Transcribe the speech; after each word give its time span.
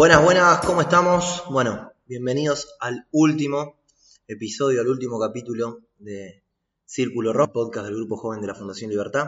Buenas, 0.00 0.24
buenas, 0.24 0.60
¿cómo 0.60 0.80
estamos? 0.80 1.44
Bueno, 1.50 1.92
bienvenidos 2.06 2.74
al 2.80 3.06
último 3.10 3.82
episodio, 4.26 4.80
al 4.80 4.88
último 4.88 5.20
capítulo 5.20 5.80
de 5.98 6.42
Círculo 6.86 7.34
Rock, 7.34 7.52
podcast 7.52 7.84
del 7.84 7.96
Grupo 7.96 8.16
Joven 8.16 8.40
de 8.40 8.46
la 8.46 8.54
Fundación 8.54 8.90
Libertad. 8.90 9.26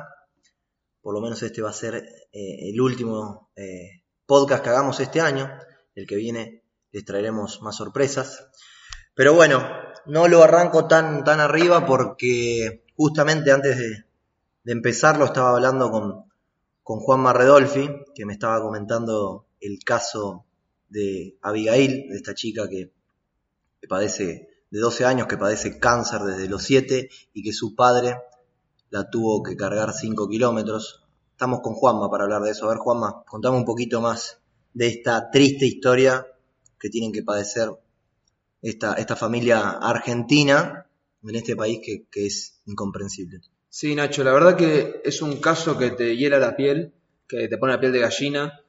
Por 1.02 1.12
lo 1.12 1.20
menos 1.20 1.42
este 1.42 1.60
va 1.60 1.68
a 1.68 1.74
ser 1.74 1.96
eh, 1.96 2.70
el 2.70 2.80
último 2.80 3.50
eh, 3.54 4.02
podcast 4.24 4.64
que 4.64 4.70
hagamos 4.70 4.98
este 5.00 5.20
año. 5.20 5.46
El 5.94 6.06
que 6.06 6.16
viene 6.16 6.64
les 6.90 7.04
traeremos 7.04 7.60
más 7.60 7.76
sorpresas. 7.76 8.48
Pero 9.14 9.34
bueno, 9.34 9.62
no 10.06 10.26
lo 10.26 10.42
arranco 10.42 10.88
tan, 10.88 11.22
tan 11.22 11.40
arriba 11.40 11.84
porque 11.84 12.86
justamente 12.96 13.52
antes 13.52 13.76
de, 13.76 14.06
de 14.64 14.72
empezarlo 14.72 15.26
estaba 15.26 15.50
hablando 15.50 15.90
con, 15.90 16.32
con 16.82 17.00
Juan 17.00 17.20
Marredolfi, 17.20 17.90
que 18.14 18.24
me 18.24 18.32
estaba 18.32 18.62
comentando 18.62 19.48
el 19.60 19.78
caso 19.84 20.46
de 20.92 21.38
Abigail, 21.40 22.08
de 22.08 22.16
esta 22.16 22.34
chica 22.34 22.68
que, 22.68 22.92
padece 23.88 24.48
de 24.70 24.78
12 24.78 25.04
años, 25.04 25.26
que 25.26 25.36
padece 25.36 25.78
cáncer 25.78 26.20
desde 26.20 26.48
los 26.48 26.62
7 26.62 27.08
y 27.34 27.42
que 27.42 27.52
su 27.52 27.74
padre 27.74 28.16
la 28.90 29.10
tuvo 29.10 29.42
que 29.42 29.56
cargar 29.56 29.92
5 29.92 30.28
kilómetros. 30.28 31.02
Estamos 31.32 31.60
con 31.60 31.74
Juanma 31.74 32.10
para 32.10 32.24
hablar 32.24 32.42
de 32.42 32.50
eso. 32.50 32.66
A 32.66 32.68
ver, 32.68 32.78
Juanma, 32.78 33.24
contame 33.26 33.56
un 33.56 33.64
poquito 33.64 34.00
más 34.00 34.38
de 34.72 34.88
esta 34.88 35.30
triste 35.30 35.66
historia 35.66 36.26
que 36.78 36.90
tienen 36.90 37.12
que 37.12 37.22
padecer 37.22 37.70
esta, 38.60 38.94
esta 38.94 39.16
familia 39.16 39.70
argentina 39.70 40.86
en 41.22 41.34
este 41.34 41.56
país 41.56 41.80
que, 41.84 42.04
que 42.10 42.26
es 42.26 42.60
incomprensible. 42.66 43.40
Sí, 43.68 43.94
Nacho, 43.94 44.22
la 44.22 44.32
verdad 44.32 44.56
que 44.56 45.00
es 45.04 45.22
un 45.22 45.40
caso 45.40 45.78
que 45.78 45.90
te 45.90 46.16
hiela 46.16 46.38
la 46.38 46.54
piel, 46.54 46.92
que 47.26 47.48
te 47.48 47.58
pone 47.58 47.72
la 47.72 47.80
piel 47.80 47.92
de 47.92 48.00
gallina. 48.00 48.61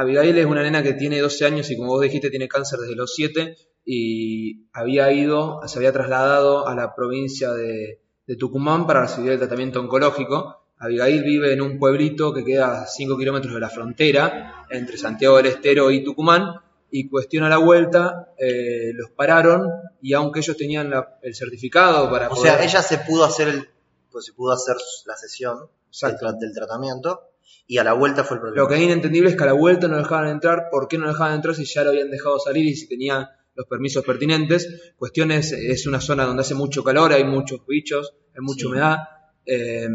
Abigail 0.00 0.38
es 0.38 0.46
una 0.46 0.62
nena 0.62 0.82
que 0.82 0.92
tiene 0.94 1.18
12 1.20 1.44
años 1.46 1.70
y 1.70 1.76
como 1.76 1.90
vos 1.90 2.02
dijiste 2.02 2.30
tiene 2.30 2.46
cáncer 2.48 2.78
desde 2.78 2.94
los 2.94 3.12
7 3.14 3.56
y 3.84 4.66
había 4.72 5.10
ido, 5.12 5.60
se 5.66 5.78
había 5.78 5.92
trasladado 5.92 6.68
a 6.68 6.74
la 6.74 6.94
provincia 6.94 7.52
de, 7.52 8.00
de 8.26 8.36
Tucumán 8.36 8.86
para 8.86 9.00
recibir 9.02 9.32
el 9.32 9.38
tratamiento 9.38 9.80
oncológico. 9.80 10.62
Abigail 10.78 11.22
vive 11.24 11.52
en 11.52 11.60
un 11.62 11.78
pueblito 11.78 12.32
que 12.32 12.44
queda 12.44 12.82
a 12.82 12.86
5 12.86 13.16
kilómetros 13.18 13.52
de 13.54 13.60
la 13.60 13.68
frontera 13.70 14.66
entre 14.70 14.96
Santiago 14.98 15.38
del 15.38 15.46
Estero 15.46 15.90
y 15.90 16.04
Tucumán 16.04 16.44
y 16.90 17.08
cuestión 17.08 17.44
a 17.44 17.48
la 17.48 17.56
vuelta 17.58 18.28
eh, 18.38 18.92
los 18.94 19.10
pararon 19.10 19.68
y 20.00 20.12
aunque 20.12 20.40
ellos 20.40 20.56
tenían 20.56 20.90
la- 20.90 21.18
el 21.22 21.34
certificado 21.34 22.08
para 22.10 22.28
O 22.28 22.34
poder... 22.36 22.52
sea, 22.54 22.64
ella 22.64 22.82
se 22.82 22.98
pudo 22.98 23.24
hacer 23.24 23.48
el, 23.48 23.68
pues 24.12 24.26
se 24.26 24.32
pudo 24.32 24.52
hacer 24.52 24.76
la 25.06 25.16
sesión 25.16 25.58
del 26.40 26.52
tratamiento 26.54 27.22
y 27.66 27.78
a 27.78 27.84
la 27.84 27.92
vuelta 27.92 28.24
fue 28.24 28.36
el 28.36 28.40
problema. 28.40 28.62
Lo 28.62 28.68
que 28.68 28.76
es 28.76 28.82
inentendible 28.82 29.30
es 29.30 29.36
que 29.36 29.42
a 29.42 29.46
la 29.46 29.52
vuelta 29.52 29.88
no 29.88 29.96
lo 29.96 30.02
dejaban 30.02 30.28
entrar. 30.28 30.68
¿Por 30.70 30.88
qué 30.88 30.98
no 30.98 31.04
lo 31.06 31.12
dejaban 31.12 31.34
entrar 31.34 31.54
si 31.54 31.64
ya 31.64 31.84
lo 31.84 31.90
habían 31.90 32.10
dejado 32.10 32.38
salir 32.38 32.64
y 32.66 32.74
si 32.74 32.88
tenía 32.88 33.30
los 33.54 33.66
permisos 33.66 34.04
pertinentes? 34.04 34.92
Cuestiones, 34.96 35.52
es 35.52 35.86
una 35.86 36.00
zona 36.00 36.24
donde 36.24 36.42
hace 36.42 36.54
mucho 36.54 36.82
calor, 36.82 37.12
hay 37.12 37.24
muchos 37.24 37.66
bichos, 37.66 38.14
hay 38.34 38.40
mucha 38.40 38.60
Sí. 38.60 38.66
humedad. 38.66 38.96
Eh, 39.44 39.88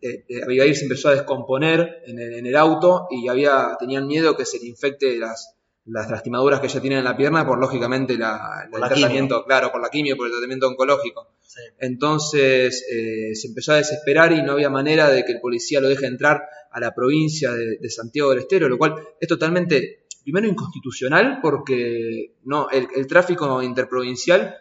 eh, 0.00 0.24
eh, 0.28 0.42
Abigail 0.42 0.74
se 0.74 0.82
empezó 0.84 1.08
a 1.08 1.12
descomponer 1.14 2.02
en 2.06 2.18
el, 2.18 2.34
en 2.34 2.46
el 2.46 2.56
auto 2.56 3.06
y 3.10 3.28
había, 3.28 3.76
tenían 3.78 4.06
miedo 4.06 4.36
que 4.36 4.44
se 4.44 4.58
le 4.58 4.66
infecte 4.66 5.18
las, 5.18 5.54
las 5.90 6.10
lastimaduras 6.10 6.60
que 6.60 6.66
ella 6.66 6.80
tiene 6.80 6.98
en 6.98 7.04
la 7.04 7.16
pierna 7.16 7.46
por 7.46 7.58
lógicamente 7.58 8.16
la, 8.18 8.66
Por 8.70 8.78
el 8.78 8.80
la 8.82 8.88
tratamiento, 8.88 9.44
claro, 9.44 9.70
por 9.72 9.80
la 9.80 9.88
quimio, 9.90 10.16
por 10.16 10.26
el 10.26 10.32
tratamiento 10.32 10.68
oncológico. 10.68 11.34
Sí. 11.42 11.60
Entonces 11.78 12.84
eh, 12.92 13.34
se 13.34 13.48
empezó 13.48 13.72
a 13.72 13.76
desesperar 13.76 14.32
y 14.32 14.42
no 14.42 14.52
había 14.52 14.70
manera 14.70 15.08
de 15.10 15.24
que 15.24 15.32
el 15.32 15.40
policía 15.40 15.80
lo 15.80 15.88
deje 15.88 16.06
entrar 16.06 16.42
a 16.70 16.80
la 16.80 16.94
provincia 16.94 17.52
de, 17.52 17.78
de 17.78 17.90
Santiago 17.90 18.30
del 18.30 18.40
Estero, 18.40 18.68
lo 18.68 18.76
cual 18.78 18.94
es 19.18 19.26
totalmente, 19.28 20.06
primero, 20.22 20.46
inconstitucional 20.46 21.38
porque 21.42 22.34
no 22.44 22.68
el, 22.70 22.86
el 22.94 23.06
tráfico 23.06 23.62
interprovincial 23.62 24.54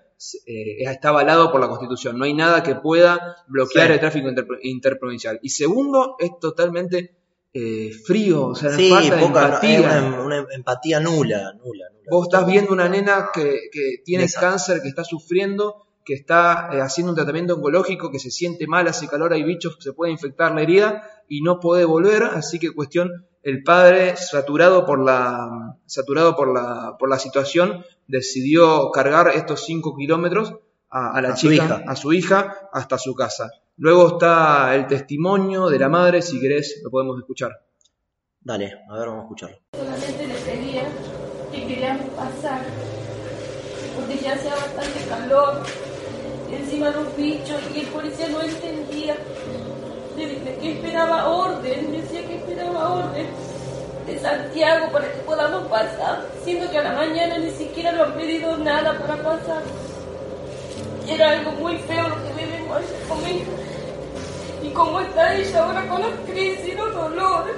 eh, 0.47 0.77
está 0.79 1.09
avalado 1.09 1.51
por 1.51 1.59
la 1.61 1.67
Constitución. 1.67 2.17
No 2.17 2.23
hay 2.25 2.33
nada 2.33 2.63
que 2.63 2.75
pueda 2.75 3.35
bloquear 3.47 3.87
Sí. 3.87 3.93
el 3.93 3.99
tráfico 3.99 4.29
interpro- 4.29 4.59
interprovincial. 4.63 5.39
Y 5.43 5.49
segundo, 5.49 6.15
es 6.19 6.31
totalmente 6.39 7.16
eh, 7.53 7.91
frío, 8.05 8.47
o 8.47 8.55
sea, 8.55 8.71
Sí, 8.71 8.89
falta 8.89 9.15
de 9.15 9.21
poca, 9.25 9.45
empatía. 9.45 9.79
es 9.79 10.03
una, 10.03 10.21
una 10.21 10.45
empatía 10.51 10.99
nula, 10.99 11.53
nula, 11.53 11.53
nula. 11.63 11.85
Vos 12.09 12.27
estás 12.27 12.45
viendo 12.45 12.71
una 12.73 12.87
nena 12.89 13.29
que, 13.33 13.69
que 13.71 14.01
tiene 14.05 14.27
cáncer, 14.31 14.81
que 14.81 14.89
está 14.89 15.03
sufriendo, 15.03 15.87
que 16.05 16.13
está 16.13 16.69
eh, 16.71 16.81
haciendo 16.81 17.11
un 17.11 17.15
tratamiento 17.15 17.55
oncológico, 17.55 18.11
que 18.11 18.19
se 18.19 18.31
siente 18.31 18.67
mal, 18.67 18.87
hace 18.87 19.07
calor, 19.07 19.33
hay 19.33 19.43
bichos 19.43 19.75
que 19.77 19.83
se 19.83 19.93
puede 19.93 20.11
infectar 20.11 20.53
la 20.53 20.61
herida 20.61 21.03
y 21.27 21.41
no 21.41 21.59
puede 21.59 21.83
volver, 21.85 22.23
así 22.23 22.59
que 22.59 22.71
cuestión, 22.71 23.25
el 23.43 23.63
padre 23.63 24.15
saturado 24.17 24.85
por 24.85 25.03
la, 25.03 25.77
saturado 25.85 26.35
por 26.35 26.53
la, 26.53 26.95
por 26.97 27.09
la 27.09 27.19
situación, 27.19 27.83
decidió 28.07 28.91
cargar 28.91 29.29
estos 29.35 29.65
5 29.65 29.95
kilómetros 29.97 30.53
a, 30.89 31.11
a 31.17 31.21
la 31.21 31.29
A 31.29 31.35
su 31.35 31.49
chica, 31.49 31.65
hija. 31.65 31.83
a 31.87 31.95
su 31.95 32.13
hija, 32.13 32.69
hasta 32.71 32.97
su 32.97 33.13
casa. 33.15 33.51
Luego 33.79 34.07
está 34.13 34.73
el 34.73 34.87
testimonio 34.87 35.67
de 35.67 35.77
la 35.77 35.87
madre, 35.87 36.23
si 36.23 36.39
querés 36.41 36.81
lo 36.83 36.89
podemos 36.89 37.19
escuchar. 37.19 37.51
Dale, 38.41 38.73
a 38.89 38.97
ver, 38.97 39.07
vamos 39.07 39.19
a 39.19 39.23
escucharlo. 39.25 39.57
Solamente 39.73 40.27
le 40.27 40.33
pedía 40.33 40.83
que 41.51 41.67
queríamos 41.67 42.09
pasar, 42.15 42.61
porque 43.95 44.17
ya 44.17 44.33
hacía 44.33 44.55
bastante 44.55 44.99
calor, 45.07 45.61
y 46.49 46.55
encima 46.55 46.89
los 46.89 47.15
bichos, 47.15 47.61
y 47.75 47.81
el 47.81 47.87
policía 47.87 48.29
no 48.29 48.41
entendía. 48.41 49.15
Le 50.17 50.27
dije 50.27 50.57
que 50.59 50.71
esperaba 50.71 51.29
orden, 51.29 51.91
decía 51.91 52.25
que 52.25 52.37
esperaba 52.37 52.93
orden 52.95 53.27
de 54.07 54.19
Santiago 54.19 54.91
para 54.91 55.05
que 55.11 55.19
podamos 55.19 55.67
pasar, 55.67 56.25
siendo 56.43 56.67
que 56.71 56.79
a 56.79 56.83
la 56.83 56.93
mañana 56.93 57.37
ni 57.37 57.51
siquiera 57.51 57.91
lo 57.91 58.05
han 58.05 58.13
pedido 58.13 58.57
nada 58.57 58.97
para 58.97 59.21
pasar. 59.21 59.61
Y 61.05 61.11
era 61.11 61.29
algo 61.29 61.51
muy 61.51 61.77
feo 61.77 62.09
lo 62.09 62.15
que 62.15 62.33
vivimos 62.43 62.77
ayer 62.77 63.07
con 63.07 63.23
ella. 63.23 63.45
Y 63.45 63.66
cómo 64.77 64.99
está 64.99 65.35
ella 65.35 65.63
ahora 65.63 65.87
con 65.87 66.01
las 66.01 66.13
crisis 66.29 66.67
y 66.67 66.75
los 66.75 66.93
dolores. 66.93 67.55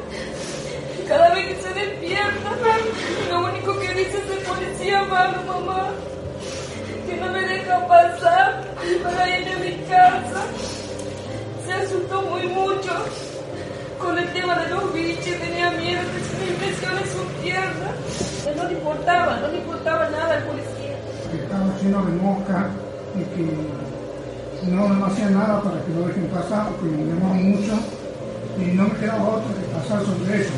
Cada 1.05 1.33
vez 1.35 1.47
que 1.47 1.61
se 1.61 1.73
despierta, 1.73 2.51
lo 3.29 3.45
único 3.45 3.77
que 3.79 3.89
dice 3.89 4.17
es 4.17 4.37
el 4.37 4.43
policía 4.45 5.03
malo, 5.03 5.37
mamá. 5.45 5.89
Que 7.05 7.17
no 7.17 7.27
me 7.31 7.41
deja 7.41 7.87
pasar 7.87 8.63
para 9.03 9.37
ir 9.37 9.49
a 9.49 9.57
mi 9.57 9.73
casa. 9.89 10.41
Se 11.65 11.73
asustó 11.73 12.21
muy 12.21 12.47
mucho 12.47 12.91
con 13.99 14.17
el 14.17 14.31
tema 14.31 14.55
de 14.59 14.69
los 14.69 14.93
bichos, 14.93 15.39
tenía 15.39 15.71
miedo 15.71 16.01
se 16.01 16.45
le 16.45 16.51
infeccione 16.51 17.01
su 17.01 17.41
pierna. 17.43 17.89
No 18.55 18.63
le 18.63 18.73
importaba, 18.73 19.39
no 19.41 19.47
le 19.49 19.57
importaba 19.57 20.09
nada 20.09 20.35
al 20.37 20.43
policía. 20.43 20.95
estaba 21.33 21.65
lleno 21.81 22.05
de 22.05 22.11
moscas 22.13 22.65
y 23.15 23.23
que 23.35 23.78
no, 24.67 24.89
no 24.89 25.07
nada 25.07 25.61
para 25.61 25.85
que 25.85 25.93
lo 25.93 26.07
dejen 26.07 26.27
pasar 26.27 26.69
porque 26.69 26.85
me 26.85 27.05
llamaba 27.05 27.33
mucho 27.33 27.73
y 28.57 28.75
no 28.75 28.87
me 28.87 28.99
quedaba 28.99 29.37
otro 29.37 29.55
que 29.55 29.65
pasar 29.73 30.03
sobre 30.05 30.41
eso. 30.41 30.51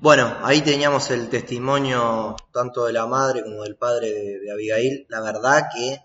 Bueno, 0.00 0.36
ahí 0.42 0.62
teníamos 0.62 1.10
el 1.10 1.28
testimonio 1.28 2.36
tanto 2.52 2.86
de 2.86 2.92
la 2.92 3.06
madre 3.06 3.42
como 3.42 3.64
del 3.64 3.76
padre 3.76 4.10
de, 4.40 4.52
Abigail. 4.52 5.06
La 5.08 5.20
verdad 5.20 5.68
que 5.74 5.98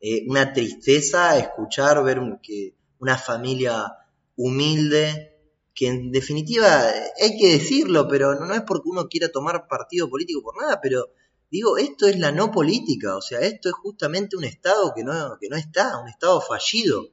eh, 0.00 0.24
una 0.28 0.52
tristeza 0.52 1.38
escuchar, 1.38 2.02
ver 2.04 2.20
que 2.42 2.74
una 2.98 3.16
familia 3.16 3.96
humilde, 4.36 5.38
que 5.74 5.88
en 5.88 6.12
definitiva 6.12 6.90
eh, 6.90 7.12
hay 7.22 7.38
que 7.38 7.52
decirlo, 7.52 8.06
pero 8.08 8.34
no 8.34 8.54
es 8.54 8.60
porque 8.62 8.90
uno 8.90 9.08
quiera 9.08 9.30
tomar 9.30 9.66
partido 9.66 10.08
político 10.08 10.42
por 10.42 10.60
nada, 10.60 10.78
pero 10.82 11.06
digo, 11.50 11.76
esto 11.78 12.06
es 12.06 12.18
la 12.18 12.32
no 12.32 12.50
política, 12.50 13.16
o 13.16 13.22
sea, 13.22 13.40
esto 13.40 13.68
es 13.68 13.74
justamente 13.74 14.36
un 14.36 14.44
Estado 14.44 14.92
que 14.94 15.04
no, 15.04 15.36
que 15.40 15.48
no 15.48 15.56
está, 15.56 15.98
un 15.98 16.08
Estado 16.08 16.40
fallido. 16.40 17.08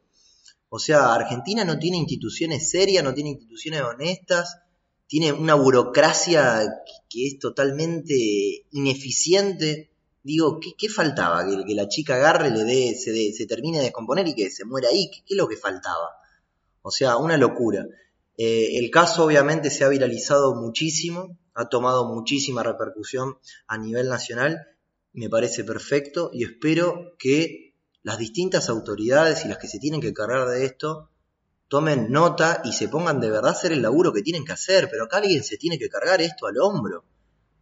O 0.69 0.79
sea, 0.79 1.13
Argentina 1.13 1.63
no 1.63 1.79
tiene 1.79 1.97
instituciones 1.97 2.69
serias, 2.69 3.03
no 3.03 3.13
tiene 3.13 3.31
instituciones 3.31 3.81
honestas, 3.81 4.57
tiene 5.07 5.31
una 5.31 5.55
burocracia 5.55 6.61
que, 7.09 7.27
es 7.27 7.39
totalmente 7.39 8.13
ineficiente. 8.71 9.91
Digo, 10.23 10.59
¿qué, 10.59 10.73
qué 10.77 10.89
faltaba? 10.89 11.45
Que, 11.65 11.73
la 11.73 11.87
chica 11.87 12.15
agarre, 12.15 12.51
le 12.51 12.65
dé, 12.65 12.95
se, 12.95 13.11
dé- 13.11 13.31
se 13.31 13.45
termine 13.45 13.77
de 13.77 13.85
descomponer 13.85 14.27
y 14.27 14.35
que 14.35 14.51
se 14.51 14.65
muera 14.65 14.89
ahí. 14.89 15.09
¿Qué, 15.09 15.19
qué 15.25 15.33
es 15.33 15.37
lo 15.37 15.47
que 15.47 15.55
faltaba? 15.55 16.17
O 16.81 16.91
sea, 16.91 17.17
una 17.17 17.37
locura. 17.37 17.85
Eh, 18.37 18.77
el 18.77 18.91
caso 18.91 19.23
obviamente 19.23 19.69
se 19.69 19.83
ha 19.85 19.89
viralizado 19.89 20.53
muchísimo, 20.55 21.37
ha 21.57 21.69
tomado 21.69 22.06
muchísima 22.06 22.62
repercusión 22.62 23.39
a 23.68 23.80
nivel 23.80 24.09
nacional, 24.09 24.68
me 25.12 25.27
parece 25.27 25.63
perfecto 25.63 26.30
y 26.31 26.44
espero 26.44 27.15
que 27.18 27.74
las 28.04 28.19
distintas 28.19 28.69
autoridades 28.69 29.44
y 29.44 29.48
las 29.48 29.57
que 29.57 29.68
se 29.68 29.80
tienen 29.80 30.00
que 30.00 30.13
cargar 30.13 30.48
de 30.48 30.65
esto 30.65 31.09
tomen 31.68 32.12
nota 32.12 32.62
y 32.63 32.74
se 32.74 32.88
pongan 32.88 33.19
de 33.19 33.31
verdad 33.31 33.50
a 33.50 33.54
hacer 33.54 33.71
el 33.71 33.81
laburo 33.81 34.13
que 34.13 34.21
tienen 34.21 34.45
que 34.45 34.54
hacer, 34.54 34.88
pero 34.92 35.06
acá 35.06 35.18
alguien 35.18 35.44
se 35.44 35.57
tiene 35.57 35.80
que 35.80 35.89
cargar 35.89 36.21
esto 36.21 36.45
al 36.45 36.59
hombro. 36.59 37.04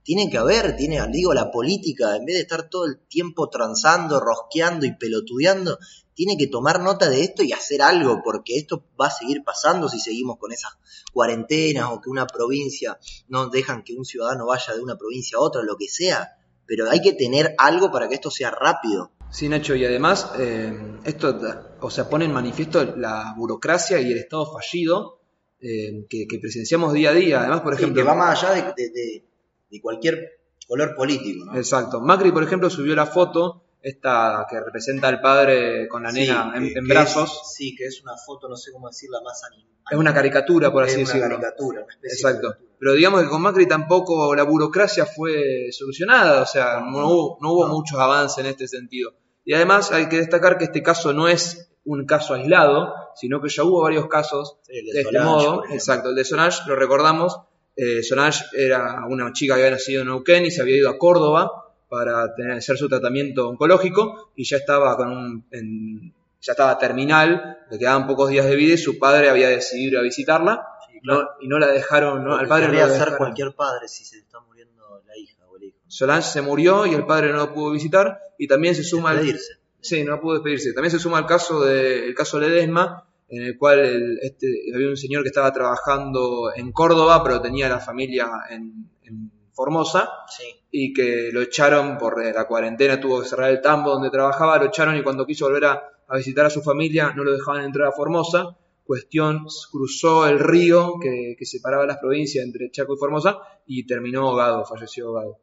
Tiene 0.06 0.30
que 0.30 0.38
haber, 0.38 0.78
tiene, 0.78 1.02
digo, 1.12 1.34
la 1.34 1.50
política, 1.52 2.16
en 2.16 2.24
vez 2.25 2.36
de 2.36 2.42
estar 2.44 2.69
todo 2.69 2.86
el 2.86 3.00
tiempo 3.07 3.50
transando, 3.50 4.19
rosqueando 4.22 4.86
y 4.86 4.96
pelotudeando, 4.96 5.80
tiene 6.13 6.38
que 6.38 6.46
tomar 6.48 6.80
nota 6.80 7.10
de 7.10 7.22
esto 7.22 7.42
y 7.44 7.52
hacer 7.52 7.81
algo, 7.81 8.22
porque 8.24 8.56
esto 8.56 8.86
va 9.02 9.07
a 9.07 9.12
seguir 9.12 9.44
pasando 9.44 9.90
si 9.90 10.00
seguimos 10.00 10.38
con 10.38 10.52
esas 10.54 10.74
cuarentenas 11.12 11.90
o 11.92 12.00
que 12.02 12.10
una 12.10 12.28
provincia 12.28 13.00
no 13.28 13.50
dejan 13.50 13.84
que 13.84 13.96
un 13.96 14.06
ciudadano 14.06 14.46
vaya 14.46 14.74
de 14.75 14.81
una 14.81 14.96
provincia 14.96 15.38
a 15.38 15.42
otra, 15.42 15.63
lo 15.63 15.75
que 15.75 15.88
sea. 15.88 16.38
Pero 16.68 16.90
hay 16.90 17.01
que 17.01 17.13
tener 17.13 17.56
algo 17.58 17.92
para 17.92 18.08
que 18.08 18.16
esto 18.16 18.30
sea 18.31 18.51
rápido. 18.51 19.12
Sí, 19.31 19.50
Nacho, 19.50 19.75
y 19.75 19.86
además 19.86 20.31
eh, 20.40 20.72
esto, 21.04 21.36
o 21.81 21.90
sea, 21.90 22.08
pone 22.10 22.25
en 22.25 22.31
manifiesto 22.31 22.84
la 22.96 23.34
burocracia 23.38 24.00
y 24.00 24.12
el 24.12 24.18
Estado 24.19 24.51
fallido 24.51 25.19
eh, 25.60 26.06
que, 26.10 26.28
que 26.28 26.40
presenciamos 26.40 26.94
día 26.94 27.10
a 27.10 27.13
día. 27.13 27.40
Además, 27.42 27.62
por 27.62 27.75
Sí, 27.75 27.81
ejemplo, 27.81 28.01
que 28.04 28.08
va 28.08 28.16
más 28.16 28.44
allá 28.44 28.54
de, 28.54 28.62
de- 28.78 28.90
de- 28.92 29.25
de 29.70 29.82
cualquier 29.82 30.32
color 30.68 30.96
político, 30.96 31.46
¿no? 31.46 31.56
exacto. 31.58 32.02
Macri, 32.02 32.32
por 32.32 32.44
ejemplo, 32.44 32.70
subió 32.70 32.96
la 32.96 33.06
foto 33.06 33.62
esta 33.82 34.48
que 34.50 34.60
representa 34.60 35.08
al 35.08 35.22
padre 35.22 35.88
con 35.88 36.02
la 36.04 36.12
nena 36.12 36.52
en, 36.56 36.64
que- 36.64 36.80
en 36.80 36.86
que 36.88 36.94
brazos. 36.94 37.32
es- 37.32 37.54
sí, 37.56 37.76
que 37.76 37.86
es 37.86 38.02
una 38.02 38.16
foto, 38.18 38.50
no 38.50 38.56
sé 38.56 38.72
cómo 38.72 38.88
decirla, 38.88 39.20
más 39.24 39.44
animada. 39.44 39.76
Es 39.92 39.98
una 39.98 40.12
caricatura, 40.14 40.72
por 40.72 40.84
así 40.84 41.02
es 41.02 41.10
una 41.10 41.14
decirlo. 41.20 41.30
caricatura, 41.40 41.84
una 41.84 41.94
especie 41.94 42.10
de 42.10 42.14
Exacto. 42.16 42.48
caricatura. 42.50 42.76
Pero 42.80 42.94
digamos 42.94 43.22
que 43.24 43.30
con 43.30 43.42
Macri 43.44 43.68
tampoco 43.68 44.34
la 44.36 44.44
burocracia 44.44 45.06
fue 45.06 45.68
solucionada, 45.72 46.42
o 46.42 46.46
sea, 46.48 46.80
no 46.82 47.08
hubo, 47.08 47.38
no 47.42 47.52
hubo 47.54 47.68
No. 47.68 47.74
muchos 47.76 48.00
avances 48.00 48.40
en 48.40 48.48
este 48.48 48.68
sentido. 48.68 49.14
Y 49.44 49.54
además 49.54 49.92
hay 49.92 50.10
que 50.10 50.18
destacar 50.18 50.58
que 50.58 50.64
este 50.66 50.82
caso 50.82 51.14
no 51.14 51.28
es 51.28 51.70
un 51.86 52.06
caso 52.08 52.34
aislado, 52.34 52.92
sino 53.16 53.40
que 53.40 53.50
ya 53.50 53.64
hubo 53.64 53.84
varios 53.84 54.08
casos 54.08 54.58
Sí, 54.64 54.84
de 54.84 54.92
de 54.94 55.02
este 55.02 55.20
modo. 55.20 55.64
Exacto, 55.70 56.10
el 56.10 56.16
de 56.16 56.26
Solange, 56.26 56.64
lo 56.68 56.76
recordamos, 56.76 57.40
eh, 57.75 58.01
Solange 58.04 58.45
era 58.54 59.06
una 59.07 59.31
chica 59.33 59.56
que 59.56 59.62
había 59.62 59.72
nacido 59.72 60.01
en 60.01 60.07
Neuquén 60.07 60.45
y 60.45 60.51
se 60.51 60.62
había 60.62 60.77
ido 60.77 60.89
a 60.89 60.98
Córdoba 60.98 61.51
para 61.89 62.33
tener, 62.36 62.54
hacer 62.54 62.77
su 62.77 62.88
tratamiento 62.89 63.48
oncológico 63.50 64.31
y 64.36 64.44
ya 64.45 64.57
estaba 64.57 64.95
con 64.98 65.10
un, 65.12 65.45
en- 65.51 66.13
ya 66.42 66.51
estaba 66.54 66.77
terminal, 66.77 67.57
le 67.72 67.80
quedaban 67.80 68.06
pocos 68.06 68.30
días 68.30 68.45
de 68.45 68.56
vida 68.56 68.74
y 68.75 68.77
su 68.77 69.00
padre 69.00 69.30
había 69.30 69.50
decidido 69.50 69.94
ir 69.94 69.98
a 69.98 70.01
visitarla 70.04 70.68
Sí, 70.88 71.00
no, 71.04 71.16
claro. 71.16 71.30
y 71.42 71.48
no 71.48 71.57
la 71.60 71.68
dejaron, 71.68 72.24
¿no? 72.24 72.36
Al 72.36 72.48
padre 72.48 72.68
no 72.68 72.88
dejaron. 72.88 73.18
cualquier 73.18 73.54
padre 73.56 73.88
si 73.88 74.06
se 74.06 74.18
está 74.19 74.39
muriendo 74.42 75.01
la 75.07 75.18
hija 75.18 75.44
o 75.48 75.57
el 75.57 75.63
hijo. 75.63 75.77
Solange 75.88 76.30
se 76.30 76.42
murió 76.42 76.86
y 76.86 76.94
el 76.94 77.06
padre 77.06 77.31
no 77.31 77.38
lo 77.38 77.54
pudo 77.54 77.72
visitar 77.72 78.19
y 78.38 78.48
también 78.48 78.75
se 78.75 78.83
suma 78.83 79.12
el, 79.12 79.18
Despedirse. 79.18 79.54
Sí, 79.81 80.04
no 80.04 80.19
pudo 80.22 80.36
despedirse. 80.36 80.74
También 80.74 80.92
se 80.92 81.00
suma 81.00 81.19
el 81.19 81.25
caso 81.25 81.63
de, 81.63 82.07
el 82.07 82.16
caso 82.16 82.39
Ledesma, 82.39 83.07
en 83.27 83.44
el 83.44 83.57
cual 83.57 83.80
el- 83.80 84.19
este, 84.22 84.48
había 84.74 84.89
un 84.89 84.98
señor 84.98 85.24
que 85.24 85.30
estaba 85.30 85.51
trabajando 85.51 86.51
en 86.56 86.72
Córdoba, 86.72 87.24
pero 87.24 87.42
tenía 87.42 87.68
la 87.69 87.80
familia 87.80 88.30
en, 88.50 88.89
en 89.04 89.31
Formosa, 89.54 90.10
Sí. 90.38 90.44
y 90.72 90.94
que 90.94 91.30
lo 91.31 91.42
echaron 91.42 91.98
por 91.98 92.22
eh, 92.24 92.33
la 92.33 92.45
cuarentena, 92.45 93.00
tuvo 93.00 93.22
que 93.22 93.27
cerrar 93.27 93.51
el 93.51 93.62
tambo 93.62 93.92
donde 93.92 94.10
trabajaba, 94.10 94.57
lo 94.57 94.66
echaron 94.66 94.98
y 94.98 95.04
cuando 95.04 95.25
quiso 95.25 95.45
volver 95.45 95.66
a, 95.66 95.83
a 96.07 96.18
visitar 96.18 96.45
a 96.45 96.50
su 96.50 96.62
familia 96.62 97.13
no 97.16 97.24
lo 97.24 97.31
dejaban 97.33 97.63
entrar 97.63 97.88
a 97.88 97.92
Formosa. 97.94 98.57
Cuestión, 98.83 99.45
cruzó 99.72 100.27
el 100.27 100.38
río 100.39 100.95
que, 101.01 101.36
que 101.39 101.45
separaba 101.45 101.88
las 101.88 101.98
provincias 101.98 102.45
entre 102.45 102.69
Chaco 102.69 102.94
y 102.94 102.98
Formosa 102.98 103.38
y 103.66 103.88
terminó 103.88 104.27
ahogado, 104.30 104.63
falleció 104.66 105.07
ahogado. 105.07 105.39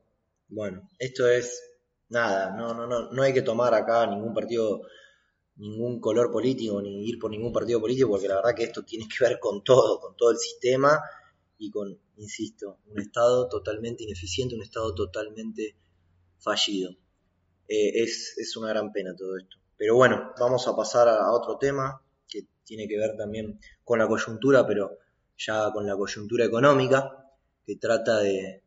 Bueno, 0.48 0.88
esto 0.98 1.26
es 1.26 1.60
nada, 2.10 2.54
no, 2.54 2.74
no, 2.74 2.86
no, 2.86 3.10
no 3.10 3.22
hay 3.22 3.32
que 3.32 3.42
tomar 3.42 3.72
acá 3.74 4.06
ningún 4.06 4.34
partido, 4.34 4.82
ningún 5.56 6.00
color 6.00 6.30
político, 6.30 6.80
ni 6.80 7.08
ir 7.08 7.18
por 7.18 7.30
ningún 7.30 7.52
partido 7.52 7.80
político, 7.80 8.10
porque 8.10 8.28
la 8.28 8.36
verdad 8.36 8.54
que 8.54 8.64
esto 8.64 8.84
tiene 8.84 9.06
que 9.08 9.24
ver 9.24 9.38
con 9.38 9.62
todo, 9.62 10.00
con 10.00 10.16
todo 10.16 10.30
el 10.30 10.38
sistema 10.38 11.00
y 11.58 11.70
con, 11.70 11.98
insisto, 12.16 12.78
un 12.86 13.00
Estado 13.00 13.48
totalmente 13.48 14.04
ineficiente, 14.04 14.54
un 14.54 14.62
Estado 14.62 14.94
totalmente 14.94 15.76
fallido. 16.38 16.90
Eh, 17.68 18.02
es, 18.02 18.36
es 18.38 18.56
una 18.56 18.68
gran 18.68 18.92
pena 18.92 19.14
todo 19.14 19.36
esto. 19.36 19.56
Pero 19.76 19.96
bueno, 19.96 20.32
vamos 20.38 20.66
a 20.68 20.76
pasar 20.76 21.08
a, 21.08 21.30
otro 21.32 21.58
tema 21.58 22.02
que 22.28 22.46
tiene 22.64 22.88
que 22.88 22.98
ver 22.98 23.16
también 23.16 23.60
con 23.84 23.98
la 23.98 24.08
coyuntura, 24.08 24.66
pero 24.66 24.98
ya 25.36 25.70
con 25.72 25.86
la 25.86 25.96
coyuntura 25.96 26.44
económica, 26.44 27.30
que 27.64 27.76
trata 27.76 28.18
de 28.18 28.62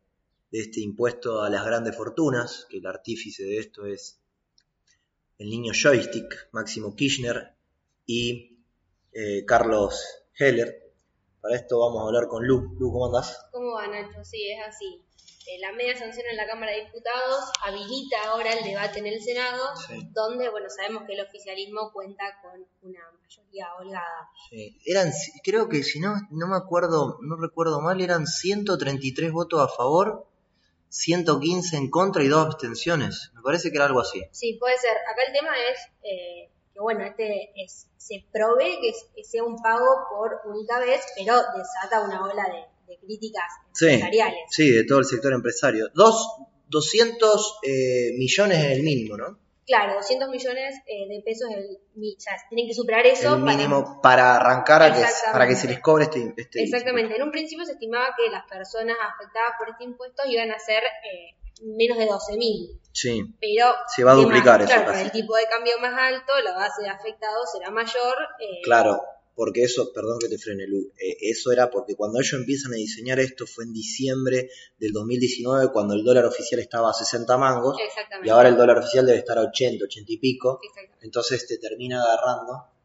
este 0.51 0.81
impuesto 0.81 1.41
a 1.41 1.49
las 1.49 1.65
grandes 1.65 1.95
fortunas, 1.95 2.65
que 2.69 2.77
el 2.77 2.85
artífice 2.85 3.43
de 3.43 3.57
esto 3.57 3.85
es 3.85 4.21
el 5.37 5.49
niño 5.49 5.73
joystick, 5.73 6.49
Máximo 6.51 6.95
Kirchner 6.95 7.55
y 8.05 8.59
eh, 9.13 9.43
Carlos 9.45 10.01
Heller. 10.37 10.81
Para 11.41 11.55
esto 11.55 11.79
vamos 11.79 12.01
a 12.01 12.05
hablar 12.07 12.27
con 12.27 12.45
Lu. 12.45 12.75
Lu, 12.79 12.91
¿cómo 12.91 13.05
andás? 13.07 13.37
¿Cómo 13.51 13.73
va, 13.73 13.87
Nacho? 13.87 14.23
Sí, 14.23 14.49
es 14.49 14.59
así. 14.67 15.01
Eh, 15.47 15.59
la 15.59 15.73
media 15.73 15.95
sanción 15.95 16.25
en 16.31 16.37
la 16.37 16.47
Cámara 16.47 16.71
de 16.71 16.85
Diputados 16.85 17.51
habilita 17.63 18.17
ahora 18.29 18.51
el 18.53 18.63
debate 18.63 18.97
en 18.97 19.05
el 19.05 19.21
Senado, 19.21 19.63
Sí. 19.87 20.09
donde, 20.11 20.49
bueno, 20.49 20.67
sabemos 20.75 21.03
que 21.05 21.13
el 21.13 21.21
oficialismo 21.21 21.91
cuenta 21.93 22.23
con 22.41 22.65
una 22.81 22.99
mayoría 23.21 23.67
holgada. 23.79 24.27
Sí, 24.49 24.79
Eran, 24.87 25.11
creo 25.43 25.69
que 25.69 25.83
si 25.83 25.99
no, 25.99 26.15
no 26.31 26.47
me 26.47 26.55
acuerdo, 26.55 27.19
no 27.21 27.35
recuerdo 27.35 27.79
mal, 27.79 28.01
eran 28.01 28.25
133 28.25 29.31
votos 29.31 29.61
a 29.61 29.67
favor, 29.67 30.25
115 30.97 31.75
en 31.75 31.89
contra 31.89 32.23
y 32.23 32.27
dos 32.29 32.45
abstenciones. 32.45 33.31
Me 33.35 33.41
parece 33.41 33.69
que 33.69 33.75
era 33.77 33.85
algo 33.85 33.99
así. 33.99 34.23
Sí, 34.31 34.53
puede 34.59 34.77
ser. 34.77 34.91
Acá 34.91 35.23
el 35.27 35.33
tema 35.33 35.49
es 35.71 35.79
eh, 36.03 36.49
que, 36.73 36.79
bueno, 36.79 37.03
este 37.03 37.51
es, 37.61 37.87
se 37.97 38.23
provee 38.31 38.79
que, 38.81 38.89
es- 38.89 39.05
que 39.15 39.23
sea 39.23 39.43
un 39.43 39.61
pago 39.61 39.85
por 40.09 40.39
única 40.53 40.79
vez, 40.79 41.01
pero 41.17 41.35
desata 41.35 42.01
una 42.01 42.23
ola 42.23 42.43
de, 42.45 42.93
de 42.93 42.99
críticas 42.99 43.43
Sí, 43.73 43.85
empresariales. 43.87 44.39
sí, 44.49 44.71
de 44.71 44.85
todo 44.85 44.99
el 44.99 45.05
sector 45.05 45.33
empresario. 45.33 45.89
Dos, 45.93 46.27
200 46.69 47.59
eh, 47.63 48.11
millones 48.17 48.63
en 48.63 48.71
el 48.71 48.81
mínimo, 48.83 49.17
¿no? 49.17 49.37
Claro, 49.65 49.95
200 49.95 50.29
millones 50.29 50.75
eh, 50.85 51.07
de 51.09 51.23
pesos, 51.25 51.49
el, 51.49 51.65
o 51.65 52.19
sea, 52.19 52.33
tienen 52.49 52.67
que 52.67 52.73
superar 52.75 53.05
eso. 53.07 53.33
el 53.35 53.41
mínimo 53.41 53.99
para, 54.01 54.35
arrancar 54.35 54.83
a 54.83 54.93
que, 54.93 55.03
para 55.31 55.47
que 55.47 55.55
se 55.55 55.67
les 55.67 55.79
cobre 55.79 56.03
este, 56.05 56.33
este 56.37 56.61
Exactamente. 56.63 57.15
En 57.15 57.23
un 57.23 57.31
principio 57.31 57.65
se 57.65 57.71
estimaba 57.73 58.13
que 58.15 58.29
las 58.29 58.45
personas 58.45 58.95
afectadas 59.13 59.53
por 59.57 59.69
este 59.69 59.83
impuesto 59.85 60.21
iban 60.27 60.51
a 60.51 60.59
ser 60.59 60.83
eh, 60.83 61.35
menos 61.63 61.97
de 61.97 62.05
12.000. 62.07 62.79
Sí, 62.91 63.23
Pero 63.41 63.73
Se 63.87 64.03
va 64.03 64.11
a 64.11 64.15
duplicar 64.15 64.61
más- 64.61 64.69
eso 64.69 64.79
Claro, 64.79 64.91
con 64.91 65.01
el 65.01 65.11
tipo 65.11 65.35
de 65.35 65.47
cambio 65.47 65.79
más 65.79 65.93
alto, 65.97 66.31
la 66.43 66.53
base 66.53 66.83
de 66.83 66.89
afectados 66.89 67.51
será 67.51 67.71
mayor. 67.71 68.15
eh, 68.39 68.61
claro, 68.63 69.01
porque 69.35 69.63
eso, 69.63 69.91
perdón 69.93 70.17
que 70.19 70.29
te 70.29 70.37
frene, 70.37 70.65
Lu, 70.65 70.91
eh, 70.97 71.17
eso 71.21 71.51
era 71.51 71.69
porque 71.69 71.95
cuando 71.95 72.19
ellos 72.19 72.33
empiezan 72.33 72.73
a 72.73 72.77
diseñar 72.77 73.19
esto 73.19 73.45
fue 73.45 73.65
en 73.65 73.73
diciembre 73.73 74.49
del 74.79 74.93
2019, 74.93 75.71
cuando 75.71 75.93
el 75.93 76.03
dólar 76.03 76.25
oficial 76.25 76.61
estaba 76.61 76.89
a 76.89 76.93
60 76.93 77.37
mangos, 77.37 77.77
y 78.23 78.29
ahora 78.29 78.49
el 78.49 78.55
dólar 78.55 78.79
oficial 78.79 79.05
debe 79.05 79.19
estar 79.19 79.37
a 79.37 79.41
80, 79.41 79.83
80 79.83 80.11
y 80.11 80.17
pico, 80.17 80.59
entonces 81.01 81.45
te 81.45 81.57
termina 81.57 82.01
agarrando 82.01 82.75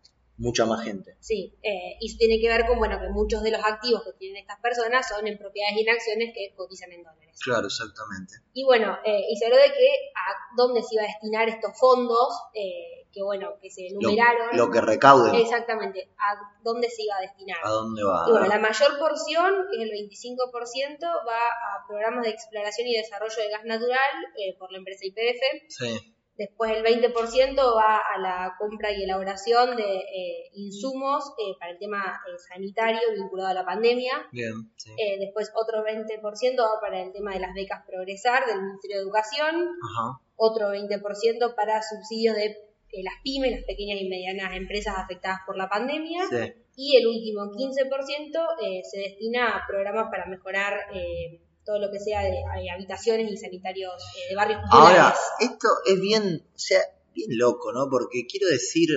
mucha 0.40 0.64
más 0.64 0.82
gente. 0.82 1.16
Sí, 1.20 1.54
eh, 1.62 1.96
y 2.00 2.08
eso 2.08 2.16
tiene 2.18 2.40
que 2.40 2.48
ver 2.48 2.66
con 2.66 2.78
bueno 2.78 2.98
que 2.98 3.10
muchos 3.10 3.42
de 3.42 3.50
los 3.50 3.62
activos 3.62 4.02
que 4.04 4.12
tienen 4.14 4.42
estas 4.42 4.58
personas 4.60 5.06
son 5.06 5.26
en 5.26 5.38
propiedades 5.38 5.76
y 5.76 5.80
en 5.82 5.90
acciones 5.90 6.34
que 6.34 6.54
cotizan 6.56 6.90
en 6.92 7.02
dólares. 7.04 7.38
Claro, 7.44 7.66
exactamente. 7.66 8.34
Y 8.54 8.64
bueno, 8.64 8.96
eh, 9.04 9.20
y 9.30 9.36
se 9.36 9.44
habló 9.44 9.58
de 9.58 9.68
que 9.68 9.88
a 10.16 10.56
dónde 10.56 10.82
se 10.82 10.94
iba 10.94 11.04
a 11.04 11.06
destinar 11.06 11.48
estos 11.48 11.78
fondos, 11.78 12.28
eh, 12.54 12.99
que 13.12 13.22
bueno, 13.22 13.54
que 13.60 13.70
se 13.70 13.88
Lo, 13.92 14.00
numeraron. 14.10 14.56
lo 14.56 14.70
que 14.70 14.80
recauden, 14.80 15.34
Exactamente, 15.34 16.10
a 16.18 16.36
dónde 16.62 16.88
se 16.88 17.02
iba 17.02 17.16
a 17.16 17.20
destinar. 17.20 17.58
¿a 17.62 17.68
dónde 17.68 18.02
va? 18.04 18.24
Y 18.28 18.30
bueno, 18.30 18.46
la 18.46 18.58
mayor 18.58 18.98
porción, 18.98 19.66
que 19.70 19.82
es 19.82 19.90
el 19.90 20.08
25%, 20.08 21.00
va 21.26 21.38
a 21.38 21.86
programas 21.86 22.24
de 22.24 22.30
exploración 22.30 22.86
y 22.88 22.96
desarrollo 22.96 23.36
de 23.36 23.50
gas 23.50 23.64
natural 23.64 24.14
eh, 24.36 24.56
por 24.58 24.70
la 24.72 24.78
empresa 24.78 25.00
YPF. 25.04 25.68
Sí, 25.68 26.14
Después 26.40 26.70
el 26.74 26.82
20% 26.82 27.54
va 27.76 27.98
a 27.98 28.18
la 28.18 28.54
compra 28.58 28.90
y 28.92 29.02
elaboración 29.04 29.76
de 29.76 29.98
eh, 29.98 30.50
insumos 30.54 31.34
eh, 31.36 31.52
para 31.58 31.72
el 31.72 31.78
tema 31.78 32.18
eh, 32.26 32.38
sanitario 32.38 33.12
vinculado 33.14 33.50
a 33.50 33.52
la 33.52 33.66
pandemia. 33.66 34.26
bien, 34.32 34.72
sí. 34.74 34.90
Después 35.18 35.52
otro 35.54 35.84
20% 35.84 36.58
va 36.58 36.80
para 36.80 37.02
el 37.02 37.12
tema 37.12 37.34
de 37.34 37.40
las 37.40 37.52
becas 37.52 37.84
Progresar 37.86 38.46
del 38.46 38.62
Ministerio 38.62 38.96
de 38.96 39.02
Educación. 39.02 39.68
Ajá. 39.82 40.18
Otro 40.36 40.70
20% 40.72 41.54
para 41.54 41.82
subsidios 41.82 42.34
de 42.34 42.56
las 43.02 43.14
pymes, 43.22 43.52
las 43.52 43.64
pequeñas 43.64 44.00
y 44.00 44.08
medianas 44.08 44.56
empresas 44.56 44.94
afectadas 44.96 45.40
por 45.46 45.56
la 45.56 45.68
pandemia. 45.68 46.24
Sí. 46.28 46.52
Y 46.76 46.96
el 46.96 47.06
último 47.06 47.52
15% 47.52 48.38
eh, 48.62 48.80
se 48.90 48.98
destina 48.98 49.56
a 49.56 49.66
programas 49.66 50.08
para 50.10 50.26
mejorar 50.26 50.74
eh, 50.94 51.40
todo 51.64 51.78
lo 51.78 51.90
que 51.90 52.00
sea 52.00 52.22
de 52.22 52.30
eh, 52.30 52.70
habitaciones 52.74 53.30
y 53.30 53.36
sanitarios 53.36 53.92
eh, 54.16 54.30
de 54.30 54.36
barrios 54.36 54.60
Ahora, 54.70 55.14
esto 55.38 55.68
es 55.86 56.00
bien, 56.00 56.42
o 56.54 56.58
sea, 56.58 56.80
bien 57.14 57.38
loco, 57.38 57.72
¿no? 57.72 57.88
Porque 57.90 58.26
quiero 58.26 58.48
decir, 58.48 58.88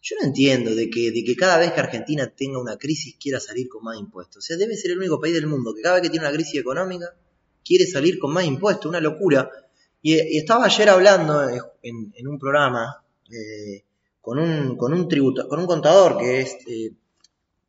yo 0.00 0.16
no 0.20 0.26
entiendo 0.26 0.74
de 0.74 0.88
que, 0.90 1.10
de 1.10 1.24
que 1.24 1.36
cada 1.36 1.58
vez 1.58 1.72
que 1.72 1.80
Argentina 1.80 2.32
tenga 2.34 2.60
una 2.60 2.76
crisis 2.78 3.16
quiera 3.20 3.40
salir 3.40 3.68
con 3.68 3.84
más 3.84 3.98
impuestos. 3.98 4.38
O 4.38 4.40
sea, 4.40 4.56
debe 4.56 4.76
ser 4.76 4.92
el 4.92 4.98
único 4.98 5.20
país 5.20 5.34
del 5.34 5.46
mundo 5.46 5.74
que 5.74 5.82
cada 5.82 5.96
vez 5.96 6.02
que 6.02 6.10
tiene 6.10 6.26
una 6.26 6.34
crisis 6.34 6.60
económica 6.60 7.14
quiere 7.64 7.86
salir 7.86 8.18
con 8.18 8.32
más 8.32 8.44
impuestos, 8.44 8.86
una 8.86 9.00
locura. 9.00 9.50
Y, 10.00 10.14
y 10.14 10.38
estaba 10.38 10.64
ayer 10.64 10.88
hablando 10.88 11.48
en, 11.48 12.12
en 12.14 12.28
un 12.28 12.38
programa 12.38 13.01
eh, 13.32 13.84
con 14.20 14.38
un, 14.38 14.76
con 14.76 14.92
un 14.92 15.08
tributo, 15.08 15.48
con 15.48 15.58
un 15.58 15.66
contador 15.66 16.18
que 16.18 16.40
es, 16.40 16.56
eh, 16.66 16.94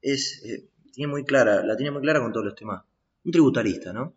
es 0.01 0.43
eh, 0.45 0.67
tiene 0.91 1.11
muy 1.11 1.23
clara, 1.23 1.63
la 1.63 1.75
tiene 1.75 1.91
muy 1.91 2.01
clara 2.01 2.21
con 2.21 2.31
todos 2.31 2.45
los 2.45 2.55
temas, 2.55 2.83
un 3.25 3.31
tributarista, 3.31 3.91
¿no? 3.91 4.13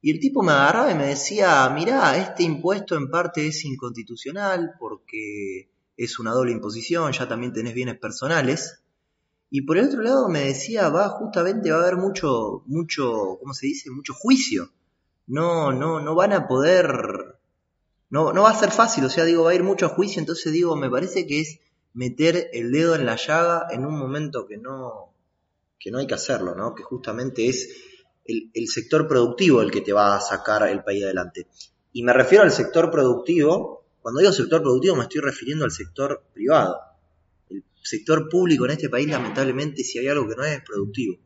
Y 0.00 0.10
el 0.10 0.20
tipo 0.20 0.42
me 0.42 0.52
agarraba 0.52 0.90
y 0.90 0.94
me 0.96 1.06
decía, 1.06 1.68
mirá, 1.70 2.16
este 2.16 2.42
impuesto 2.42 2.96
en 2.96 3.08
parte 3.08 3.46
es 3.46 3.64
inconstitucional 3.64 4.74
porque 4.78 5.68
es 5.96 6.18
una 6.18 6.32
doble 6.32 6.52
imposición, 6.52 7.12
ya 7.12 7.28
también 7.28 7.52
tenés 7.52 7.74
bienes 7.74 7.98
personales. 7.98 8.82
Y 9.50 9.62
por 9.62 9.78
el 9.78 9.86
otro 9.86 10.02
lado 10.02 10.28
me 10.28 10.40
decía, 10.40 10.88
va, 10.88 11.08
justamente 11.08 11.70
va 11.70 11.78
a 11.78 11.82
haber 11.82 11.96
mucho, 11.96 12.62
mucho, 12.66 13.38
¿cómo 13.38 13.54
se 13.54 13.66
dice? 13.66 13.90
Mucho 13.90 14.12
juicio. 14.14 14.70
No, 15.28 15.72
no, 15.72 16.00
no 16.00 16.14
van 16.16 16.32
a 16.32 16.48
poder, 16.48 17.21
no, 18.12 18.32
no 18.32 18.42
va 18.42 18.50
a 18.50 18.58
ser 18.58 18.70
fácil, 18.70 19.04
o 19.04 19.08
sea, 19.10 19.24
digo, 19.24 19.44
va 19.44 19.50
a 19.50 19.54
ir 19.54 19.62
mucho 19.62 19.86
a 19.86 19.88
juicio, 19.88 20.20
entonces 20.20 20.52
digo, 20.52 20.76
me 20.76 20.88
parece 20.90 21.26
que 21.26 21.40
es 21.40 21.60
meter 21.94 22.50
el 22.52 22.70
dedo 22.70 22.94
en 22.94 23.06
la 23.06 23.16
llaga 23.16 23.66
en 23.70 23.84
un 23.84 23.98
momento 23.98 24.46
que 24.46 24.56
no, 24.58 25.12
que 25.80 25.90
no 25.90 25.98
hay 25.98 26.06
que 26.06 26.14
hacerlo, 26.14 26.54
¿no? 26.54 26.74
Que 26.74 26.82
justamente 26.82 27.48
es 27.48 27.68
el, 28.24 28.50
el 28.54 28.68
sector 28.68 29.08
productivo 29.08 29.62
el 29.62 29.70
que 29.70 29.80
te 29.80 29.92
va 29.92 30.14
a 30.16 30.20
sacar 30.20 30.68
el 30.68 30.84
país 30.84 31.02
adelante. 31.04 31.46
Y 31.92 32.02
me 32.02 32.12
refiero 32.12 32.44
al 32.44 32.52
sector 32.52 32.90
productivo, 32.90 33.84
cuando 34.00 34.20
digo 34.20 34.32
sector 34.32 34.62
productivo 34.62 34.96
me 34.96 35.02
estoy 35.04 35.20
refiriendo 35.20 35.64
al 35.64 35.70
sector 35.70 36.22
privado. 36.32 36.78
El 37.50 37.64
sector 37.82 38.28
público 38.28 38.64
en 38.64 38.70
este 38.72 38.88
país, 38.88 39.08
lamentablemente, 39.08 39.82
si 39.84 39.98
hay 39.98 40.08
algo 40.08 40.28
que 40.28 40.36
no 40.36 40.44
es, 40.44 40.58
es 40.58 40.62
productivo. 40.64 41.16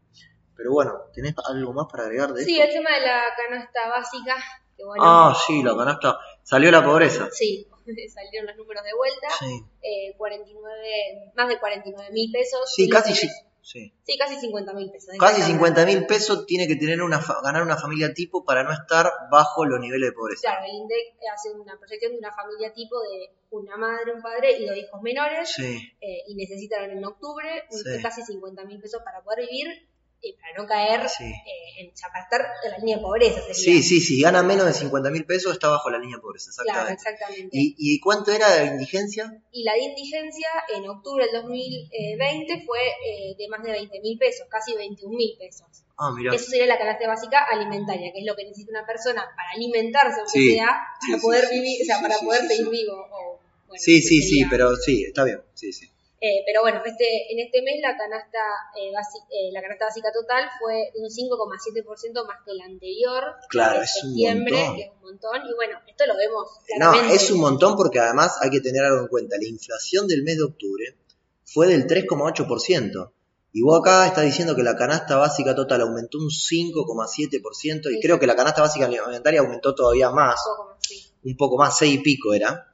Pero 0.57 0.73
bueno, 0.73 0.93
¿tenés 1.12 1.35
algo 1.49 1.73
más 1.75 1.87
para 1.90 2.05
agregar 2.05 2.33
de 2.33 2.45
Sí, 2.45 2.59
esto? 2.59 2.64
el 2.78 2.83
tema 2.83 2.95
de 2.99 3.07
la 3.07 3.23
canasta 3.37 3.88
básica, 3.88 4.37
que 4.76 4.85
bueno, 4.85 5.02
Ah, 5.05 5.37
sí, 5.47 5.62
la 5.62 5.76
canasta. 5.76 6.16
Salió 6.49 6.71
la 6.71 6.85
pobreza. 6.85 7.29
sí, 7.33 7.67
salieron 8.15 8.47
los 8.47 8.57
números 8.57 8.85
de 8.85 8.95
vuelta, 8.97 9.29
Sí, 9.41 9.65
eh, 9.83 10.15
49, 10.17 11.33
más 11.35 11.49
de 11.49 11.59
49 11.59 12.11
mil 12.12 12.31
pesos. 12.31 12.61
sí 12.75 12.88
casi, 12.88 13.15
sí, 13.15 13.29
sí. 13.62 13.93
sí, 14.05 14.17
casi 14.19 14.37
50 14.37 14.73
mil 14.75 14.91
pesos. 14.93 15.11
Casi 15.19 15.41
exactamente. 15.41 15.81
50 15.81 15.87
mil 15.87 16.07
pesos 16.07 16.47
tiene 16.47 16.69
que 16.69 16.76
tener 16.76 17.03
una 17.03 17.21
fa- 17.21 17.41
ganar 17.43 17.62
una 17.62 17.76
familia 17.76 18.15
tipo 18.15 18.45
para 18.45 18.62
no 18.62 18.73
estar 18.73 19.11
bajo 19.31 19.65
los 19.65 19.81
niveles 19.81 20.11
de 20.11 20.12
pobreza. 20.17 20.43
Claro, 20.43 20.67
el 20.67 20.76
INDEC 20.76 21.17
hace 21.35 21.50
una 21.50 21.76
proyección 21.79 22.12
de 22.12 22.19
una 22.19 22.33
familia 22.33 22.73
tipo 22.73 23.00
de 23.03 23.31
una 23.50 23.76
madre, 23.76 24.12
un 24.15 24.23
padre 24.23 24.53
y 24.59 24.67
dos 24.67 24.76
hijos 24.76 25.03
menores 25.03 25.53
Sí, 25.53 25.93
eh, 26.00 26.19
y 26.29 26.35
necesitan 26.37 26.91
en 26.91 27.05
octubre 27.05 27.65
casi 28.03 28.23
50 28.23 28.65
mil 28.65 28.81
pesos 28.81 29.03
para 29.05 29.21
poder 29.23 29.47
vivir 29.49 29.88
y 30.21 30.33
para 30.35 30.55
no 30.57 30.67
caer, 30.67 31.09
Sí. 31.09 31.25
eh, 31.25 31.81
en, 31.81 31.93
para 32.13 32.25
estar 32.25 32.47
en 32.65 32.71
la 32.73 32.79
línea 32.79 32.97
de 32.97 33.03
pobreza. 33.03 33.41
Sería. 33.43 33.55
sí, 33.55 33.83
sí, 33.83 34.01
si 34.01 34.21
gana 34.23 34.43
menos 34.43 34.67
de 34.67 34.73
50 34.73 35.11
mil 35.11 35.25
pesos 35.27 35.53
está 35.53 35.69
bajo 35.69 35.89
la 35.91 35.99
línea 35.99 36.17
de 36.17 36.23
pobreza, 36.23 36.51
Claro, 36.63 36.89
exactamente. 36.91 37.51
¿Y, 37.53 37.75
¿Y 37.79 38.01
cuánto 38.01 38.33
era 38.33 38.51
de 38.57 38.67
indigencia? 38.67 39.31
y 39.53 39.63
la 39.63 39.75
de 39.75 39.81
indigencia 39.85 40.49
en 40.75 40.89
octubre 40.89 41.27
del 41.27 41.35
2020 41.43 42.65
fue 42.67 42.79
eh, 42.81 43.35
de 43.39 43.49
más 43.49 43.63
de 43.63 43.73
20 43.73 44.01
mil 44.01 44.19
pesos, 44.19 44.47
casi 44.51 44.75
21 44.75 45.17
mil 45.17 45.37
pesos. 45.39 45.67
Ah, 45.99 46.13
mira. 46.17 46.35
Eso 46.35 46.51
sería 46.51 46.67
la 46.67 46.79
canasta 46.79 47.07
básica 47.09 47.45
alimentaria, 47.51 48.13
que 48.13 48.21
es 48.21 48.27
lo 48.27 48.37
que 48.37 48.45
necesita 48.45 48.71
una 48.71 48.87
persona 48.87 49.25
para 49.37 49.51
alimentarse, 49.55 50.21
aunque 50.21 50.39
Sí, 50.39 50.55
sea, 50.55 50.67
para 50.67 51.01
sí, 51.01 51.13
sí, 51.15 51.21
poder 51.21 51.45
sí, 51.47 51.55
vivir, 51.55 51.77
sí, 51.77 51.83
o 51.83 51.87
sea, 51.87 51.97
sí, 51.97 52.03
para 52.03 52.15
sí, 52.19 52.25
poder 52.27 52.41
sí, 52.43 52.49
seguir 52.49 52.65
sí. 52.65 52.71
vivo. 52.71 52.93
o, 53.13 53.41
bueno, 53.67 53.83
Sí, 53.83 54.03
sí, 54.03 54.23
sí, 54.23 54.45
pero 54.51 54.77
sí, 54.77 55.05
está 55.05 55.25
bien. 55.25 55.41
Sí, 55.55 55.73
sí. 55.73 55.91
Eh, 56.19 56.43
pero 56.47 56.63
bueno, 56.63 56.81
este, 56.85 57.31
en 57.31 57.39
este 57.45 57.61
mes 57.61 57.77
la 57.83 57.95
canasta, 57.97 58.39
eh, 58.75 58.89
basi- 58.91 59.21
eh, 59.29 59.53
la 59.53 59.61
canasta 59.61 59.85
básica 59.85 60.09
total 60.13 60.49
fue 60.59 60.91
de 60.95 61.01
un 61.03 61.11
5,7% 61.11 62.25
más 62.27 62.39
que 62.45 62.55
la 62.55 62.65
anterior, 62.65 63.23
Claro, 63.51 63.83
es 63.83 63.93
un 64.03 64.17
montón. 64.17 64.77
que 64.77 64.83
es 64.83 64.91
un 64.97 65.03
montón. 65.03 65.43
Y 65.47 65.55
bueno, 65.55 65.79
esto 65.87 66.07
lo 66.07 66.17
vemos 66.17 66.49
No, 66.79 66.91
claramente. 66.91 67.15
es 67.17 67.31
un 67.31 67.41
montón 67.41 67.77
porque 67.77 67.99
además 68.01 68.39
hay 68.41 68.49
que 68.51 68.61
tener 68.61 68.83
algo 68.85 69.01
en 69.03 69.09
cuenta. 69.09 69.37
La 69.39 69.47
inflación 69.47 70.07
del 70.07 70.23
mes 70.23 70.39
de 70.39 70.45
octubre 70.45 70.97
fue 71.45 71.67
del 71.67 71.87
3,8%. 71.87 73.13
Y 73.53 73.63
vos 73.63 73.81
acá 73.81 74.07
estás 74.07 74.25
diciendo 74.25 74.55
que 74.57 74.63
la 74.63 74.77
canasta 74.77 75.17
básica 75.17 75.55
total 75.55 75.83
aumentó 75.83 76.19
un 76.19 76.31
5,7% 76.31 77.91
y 77.91 77.95
Sí. 77.95 78.01
creo 78.01 78.19
que 78.19 78.27
la 78.27 78.37
canasta 78.37 78.63
básica 78.63 78.87
alimentaria 78.87 79.41
aumentó 79.41 79.75
todavía 79.75 80.11
más, 80.11 80.37
Un 80.47 80.57
poco 80.57 80.69
más, 80.71 80.79
sí. 80.87 81.07
un 81.25 81.37
poco 81.37 81.57
más, 81.59 81.79
6 81.79 81.95
y 81.95 81.99
pico 81.99 82.33
era. 82.35 82.67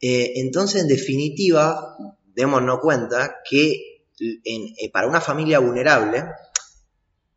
Eh, 0.00 0.32
entonces, 0.40 0.82
en 0.82 0.88
definitiva, 0.88 1.96
démonos 2.40 2.80
cuenta 2.80 3.36
que 3.48 4.06
eh, 4.18 4.90
para 4.92 5.06
una 5.06 5.20
familia 5.20 5.58
vulnerable, 5.58 6.24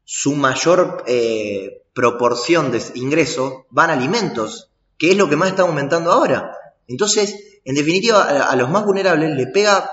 su 0.04 0.36
mayor 0.36 1.04
eh, 1.08 1.84
proporción 1.94 2.72
de 2.72 2.82
ingreso 2.96 3.66
van 3.70 3.90
a 3.90 3.94
alimentos, 3.94 4.70
que 4.98 5.12
es 5.12 5.18
lo 5.18 5.30
que 5.30 5.36
más 5.36 5.50
está 5.50 5.64
aumentando 5.64 6.12
ahora. 6.12 6.58
Entonces, 6.88 7.62
en 7.66 7.76
definitiva, 7.76 8.24
a, 8.24 8.56
los 8.56 8.70
más 8.70 8.86
vulnerables 8.86 9.36
le 9.36 9.48
pega 9.48 9.92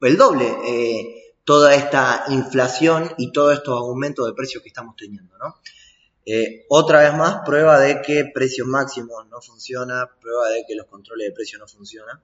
el 0.00 0.16
doble 0.16 0.46
eh, 0.66 1.34
toda 1.44 1.74
esta 1.74 2.24
inflación 2.28 3.12
y 3.18 3.32
todos 3.32 3.54
estos 3.54 3.76
aumentos 3.76 4.26
de 4.26 4.32
precios 4.32 4.62
que 4.62 4.68
estamos 4.68 4.94
teniendo, 4.96 5.34
otra 6.68 7.00
vez 7.00 7.14
más, 7.14 7.42
prueba 7.44 7.78
de 7.78 8.00
que 8.00 8.30
precios 8.32 8.66
máximos 8.66 9.26
no 9.28 9.42
funciona, 9.42 10.08
prueba 10.20 10.48
de 10.48 10.64
que 10.66 10.74
los 10.74 10.86
controles 10.86 11.28
de 11.28 11.34
precios 11.34 11.60
no 11.60 11.68
funcionan, 11.68 12.20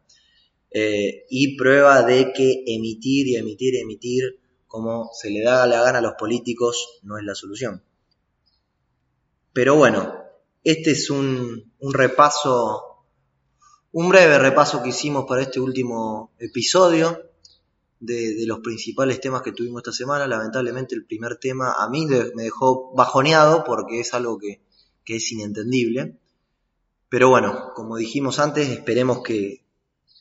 eh, 0.71 1.25
y 1.29 1.57
prueba 1.57 2.03
de 2.03 2.33
que 2.33 2.63
emitir 2.67 3.27
y 3.27 3.37
emitir 3.37 3.75
y 3.75 3.81
emitir 3.81 4.41
como 4.67 5.11
se 5.13 5.31
le 5.31 5.43
da 5.43 5.67
la 5.67 5.83
gana 5.83 5.99
a 5.99 6.03
los 6.03 6.15
políticos 6.15 7.01
no 7.03 7.19
es 7.19 7.25
la 7.25 7.35
solución. 7.35 7.83
Pero 9.53 9.75
bueno, 9.75 10.15
este 10.63 10.93
es 10.93 11.11
un, 11.11 11.73
un 11.81 11.93
repaso, 11.93 13.05
un 13.91 14.09
breve 14.09 14.39
repaso 14.39 14.81
que 14.81 14.91
hicimos 14.91 15.25
para 15.27 15.43
este 15.43 15.59
último 15.59 16.33
episodio 16.39 17.21
de, 17.99 18.35
de 18.35 18.47
los 18.47 18.61
principales 18.61 19.21
temas 19.21 19.43
que 19.43 19.51
tuvimos 19.51 19.81
esta 19.81 19.93
semana. 19.93 20.29
Lamentablemente 20.29 20.95
el 20.95 21.05
primer 21.05 21.39
tema 21.39 21.75
a 21.77 21.89
mí 21.91 22.07
me 22.07 22.45
dejó 22.45 22.95
bajoneado 22.95 23.65
porque 23.65 23.99
es 23.99 24.15
algo 24.15 24.39
que, 24.39 24.63
que 25.05 25.17
es 25.17 25.33
inentendible. 25.33 26.17
Pero 27.09 27.29
bueno, 27.29 27.73
como 27.75 27.97
dijimos 27.97 28.39
antes, 28.39 28.69
esperemos 28.69 29.23
que, 29.25 29.60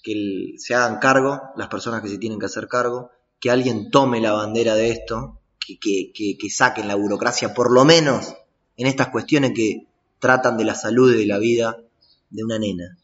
que 0.04 0.56
se 0.58 0.76
hagan 0.76 1.00
cargo 1.00 1.42
las 1.56 1.68
personas 1.68 2.02
que 2.02 2.10
se 2.10 2.18
tienen 2.18 2.40
que 2.40 2.46
hacer 2.46 2.68
cargo, 2.68 3.12
que 3.40 3.52
alguien 3.52 3.92
tome 3.92 4.22
la 4.22 4.34
bandera 4.34 4.76
de 4.76 4.92
esto, 4.92 5.40
que, 5.60 5.80
que, 5.80 6.12
que, 6.14 6.38
que 6.38 6.50
saquen 6.50 6.88
la 6.88 6.96
burocracia, 6.96 7.54
por 7.54 7.72
lo 7.72 7.86
menos 7.86 8.34
en 8.78 8.88
estas 8.88 9.10
cuestiones 9.10 9.54
que 9.54 9.88
tratan 10.20 10.58
de 10.58 10.66
la 10.66 10.76
salud 10.76 11.14
y 11.14 11.18
de 11.18 11.26
la 11.26 11.38
vida 11.38 11.78
de 12.30 12.44
una 12.44 12.60
nena, 12.60 12.98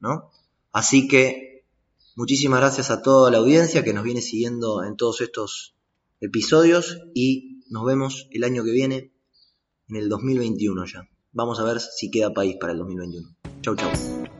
¿no? 0.00 0.30
Así 0.72 1.08
que 1.08 1.64
muchísimas 2.16 2.60
gracias 2.60 2.90
a 2.90 3.02
toda 3.02 3.30
la 3.30 3.38
audiencia 3.38 3.84
que 3.84 3.92
nos 3.92 4.04
viene 4.04 4.20
siguiendo 4.20 4.84
en 4.84 4.96
todos 4.96 5.20
estos 5.20 5.74
episodios 6.20 6.98
y 7.14 7.62
nos 7.68 7.84
vemos 7.84 8.28
el 8.30 8.44
año 8.44 8.64
que 8.64 8.72
viene, 8.72 9.12
en 9.88 9.96
el 9.96 10.08
2021 10.08 10.84
ya. 10.86 11.08
Vamos 11.32 11.60
a 11.60 11.64
ver 11.64 11.80
si 11.80 12.10
queda 12.10 12.32
país 12.32 12.56
para 12.60 12.72
el 12.72 12.78
2021. 12.78 13.28
Chau, 13.62 13.76
chau. 13.76 14.39